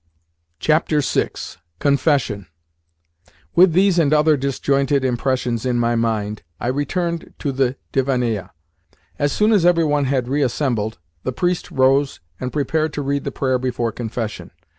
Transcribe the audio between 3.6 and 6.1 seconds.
these and other disjointed impressions in my